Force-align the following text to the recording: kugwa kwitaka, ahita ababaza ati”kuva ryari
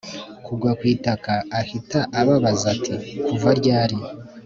kugwa 0.45 0.71
kwitaka, 0.79 1.31
ahita 1.59 1.99
ababaza 2.19 2.65
ati”kuva 2.75 3.49
ryari 3.59 3.97